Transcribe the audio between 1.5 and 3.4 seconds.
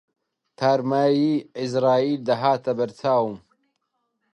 عیزراییل دەهاتە بەر چاوم